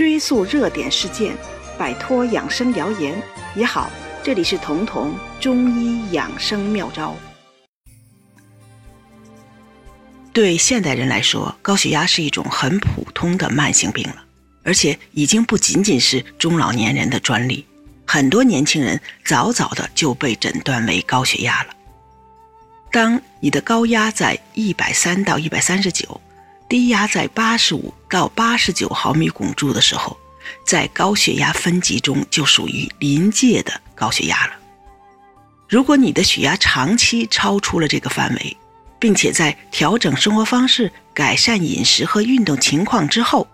[0.00, 1.36] 追溯热点事件，
[1.76, 3.22] 摆脱养生谣言
[3.54, 3.90] 也好。
[4.22, 7.14] 这里是彤彤中医养生妙招。
[10.32, 14.24] 对现代人来说，高血压是一种很普通的慢性病了，
[14.62, 17.66] 而且已经不仅仅是中老年人的专利，
[18.06, 21.74] 很多年轻人早早的就被诊断为高血压了。
[22.90, 26.18] 当你的高压在一百三到一百三十九，
[26.70, 30.16] 低压在八十五到八十九毫米汞柱的时候，
[30.64, 34.52] 在高血压分级中就属于临界的高血压了。
[35.68, 38.56] 如果你的血压长期超出了这个范围，
[39.00, 43.48] 并且在调整生活方式、改善饮食和运动情况之后，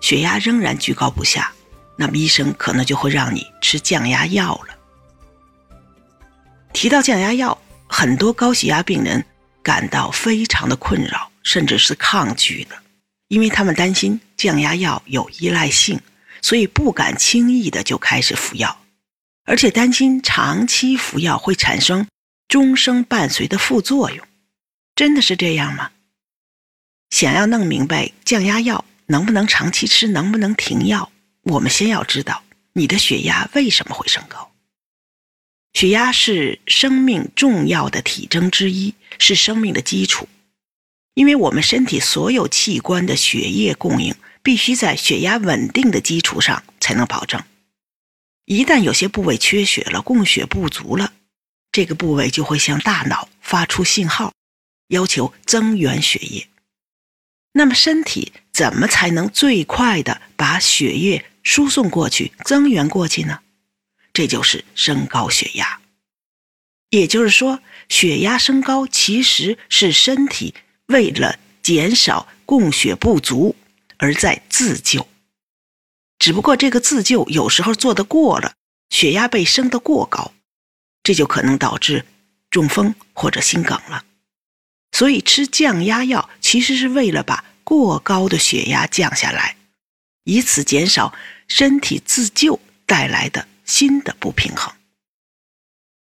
[0.00, 1.52] 血压仍然居高不下，
[1.94, 4.74] 那么医生可能就会让你吃降压药了。
[6.72, 9.22] 提到降压药，很多高血压病人
[9.62, 12.82] 感到非常的困扰，甚至是抗拒的，
[13.28, 16.00] 因为他们担心降压药有依赖性，
[16.42, 18.84] 所以不敢轻易的就开始服药，
[19.44, 22.08] 而且担心长期服药会产生
[22.48, 24.26] 终生伴随的副作用。
[24.96, 25.92] 真的是这样吗？
[27.10, 34.50] 想要弄明白降压药能不能长期吃，能不能停药，我们先要知道你的血压为什么会升高。
[35.74, 40.28] 血压是生命重要的体征之一，是生命的基础。
[41.16, 47.42] 因为我们身体所有器官的血液供应必须在血压稳定的基础上才能保证。
[48.44, 51.14] 一旦有些部位缺血了，供血不足了，
[51.72, 54.32] 这个部位就会向大脑发出信号。
[54.88, 56.48] 要求增援血液，
[57.54, 63.40] 那么身体怎么才能最快的把血液输送过去、增援过去呢？
[64.12, 65.80] 这就是升高血压。
[66.90, 70.54] 也就是说，血压升高其实是身体
[70.86, 73.56] 为了减少供血不足
[73.98, 75.06] 而在自救。
[76.18, 78.54] 只不过这个自救有时候做得过了，
[78.90, 80.32] 血压被升得过高，
[81.02, 82.06] 这就可能导致
[82.50, 84.04] 中风或者心梗了。
[84.92, 89.56] 所以吃降压药其实是为了把过高的血压降下来，
[90.24, 91.12] 以此减少
[91.48, 94.72] 身体自救带来的新的不平衡。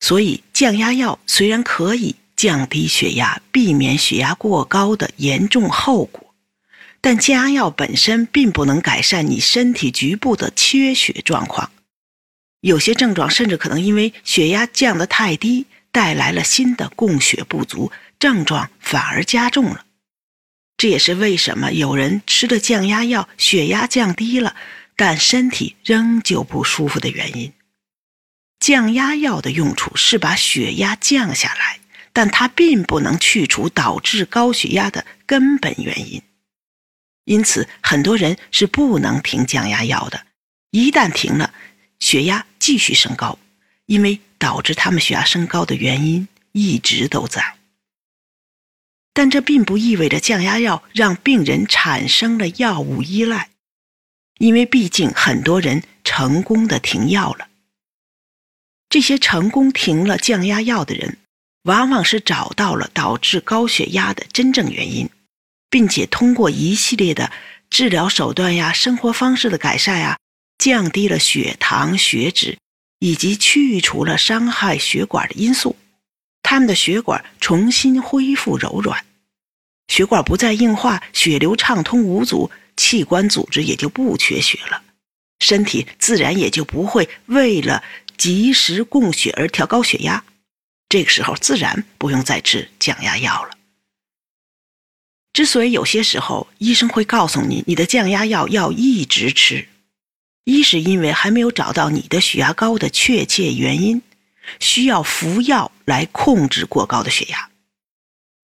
[0.00, 6.34] 所以降压药虽然可以降低血压，避免血压过高的严重后果，
[7.00, 11.70] 但降压药本身并不能改善你身体局部的缺血状况。
[12.60, 17.90] 有些症状甚至可能因为血压降得太低，带来了新的供血不足。
[18.18, 19.84] 症状反而加重了，
[20.76, 24.54] 这也是为什么有人吃了降压药，血压降低了，
[24.94, 27.52] 但身体仍旧不舒服的原因。
[28.60, 31.80] 降压药的用处是把血压降下来，
[32.12, 36.22] 但它并不能去除导致高血压的根本原因。
[37.24, 40.26] 因此，很多人是不能停降压药的。
[40.70, 41.54] 一旦停了，
[42.00, 43.38] 血压继续升高，
[43.86, 47.56] 因为导致他们血压升高的原因一直都在。
[49.14, 53.50] 但这并不意味着降压药让病人产生了药物依赖，
[54.38, 57.48] 因为毕竟很多人成功的停药了。
[58.88, 61.18] 这些成功停了降压药的人，
[61.64, 65.08] 往往是找到了导致高血压的真正原因，
[65.70, 67.30] 并且通过一系列的
[67.70, 70.18] 治疗手段呀、生活方式的改善呀，
[70.58, 72.58] 降低了血糖、血脂，
[72.98, 75.76] 以及去除了伤害血管的因素。
[76.42, 79.04] 他们的血管重新恢复柔软，
[79.86, 84.82] 血管不再硬化，血流畅通无阻，器官组织也就不缺血了，
[85.38, 87.84] 身体自然也就不会为了
[88.18, 90.24] 及时供血而调高血压。
[90.92, 93.52] 这个时候自然不用再吃降压药了。
[95.32, 99.68] 之所以有些时候医生会告诉你你的降压药要一直吃，
[100.44, 104.02] 一是因为还没有找到你的血压高的确切原因。
[104.60, 107.48] 需要服药来控制过高的血压。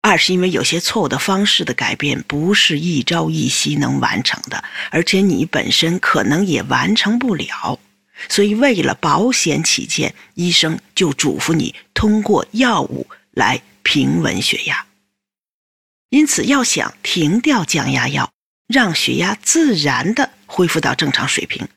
[0.00, 7.78] 二是因为有些错误的方式的改变不是一朝一夕能完成的，而且你本身可能也完成不了。
[8.28, 14.86] 所以为了保险起见，医生就嘱咐你通过药物来平稳血压。
[16.10, 18.32] 因此，要想停掉降压药，
[18.66, 21.68] 让血压自然的恢复到正常水平，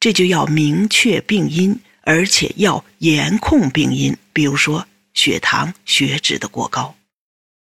[0.00, 1.80] 这就要明确病因。
[2.02, 6.96] 而且要严控病因，比如说血糖、血脂的过高，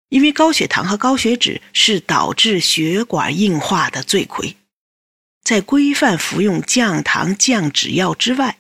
[0.09, 4.55] 因为高血糖和高血脂是导致血管硬化的罪魁。
[5.43, 8.59] 在规范服用降糖降脂药之外，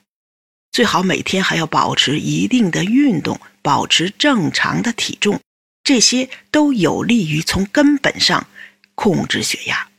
[0.71, 5.39] 最好每天还要保持一定的运动，保持正常的体重，
[5.83, 8.47] 这些都有利于从根本上
[8.95, 9.89] 控制血压。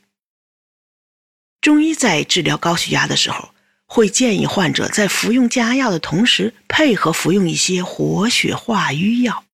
[1.61, 3.53] 中医在治疗高血压的时候，
[3.85, 9.45] 会建议患者在服用降压药的同时，配合服用一些活血化瘀药，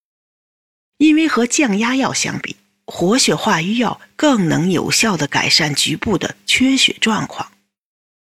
[0.98, 2.56] 因为和降压药相比，
[2.88, 7.52] 活血化瘀药更能有效的改善局部的缺血状况。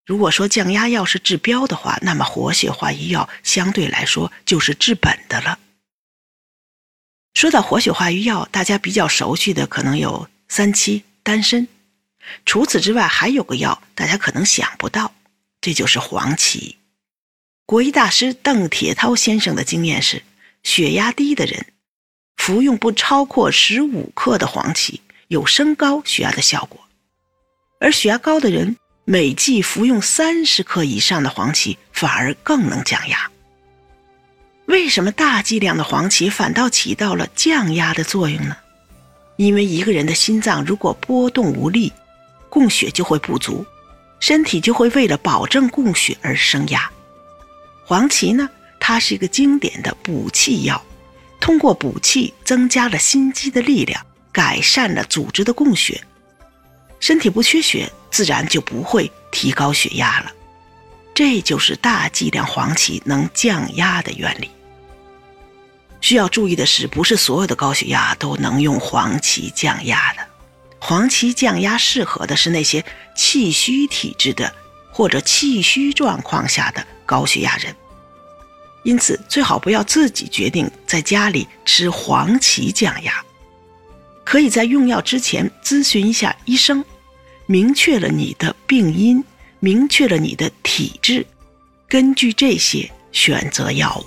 [0.04, 5.60] 如果说降压药是治标的话，那么活血化瘀药相对来说就是治本的了。
[7.34, 11.68] 说到活血化瘀药，大家比较熟悉的可能有三七、丹参。
[12.44, 15.14] 除此之外，还有个药大家可能想不到，
[15.60, 16.76] 这就是黄芪。
[17.66, 20.24] 国医大师邓铁涛先生的经验是，
[20.64, 21.72] 血压低的人
[22.50, 26.80] 服用不超过十五克的黄芪，有升高血压的效果；
[27.78, 33.30] 而血压高的人，每剂服用三十克以上的黄芪，反而更能降压。
[34.66, 38.56] 为什么大剂量的黄芪反倒起到了降压的作用呢？
[39.36, 41.92] 因为一个人的心脏如果波动无力，
[42.48, 43.64] 供血就会不足，
[44.18, 46.90] 身体就会为了保证供血而升压。
[47.84, 48.50] 黄芪呢，
[48.80, 50.84] 它是一个经典的补气药，
[51.40, 56.00] 通过补气增加了心肌的力量，改善了组织的供血，
[57.00, 60.30] 身体不缺血，自然就不会提高血压了。
[61.14, 64.50] 这就是大剂量黄芪能降压的原理。
[66.00, 70.26] 需要注意的是，不是所有的高血压都能用黄芪降压的。
[70.78, 72.84] 黄芪降压适合的是那些
[73.14, 74.54] 气虚体质的
[74.90, 77.74] 或者气虚状况下的高血压人。
[78.82, 83.24] 因此，最好不要自己决定在家里吃黄芪降压，
[84.24, 86.84] 可以在用药之前咨询一下医生，
[87.46, 89.22] 明确了你的病因，
[89.58, 91.26] 明确了你的体质，
[91.86, 94.04] 根据这些选择药物。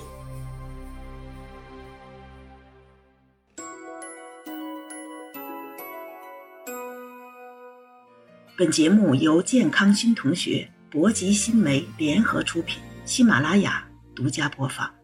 [8.56, 13.84] 本节目由健康新同学、博吉新媒联合出品，喜马拉雅
[14.14, 15.03] 独家播放。